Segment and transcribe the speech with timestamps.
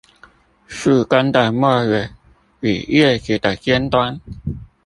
[0.67, 2.09] 樹根的末尾
[2.61, 4.19] 與葉子的尖端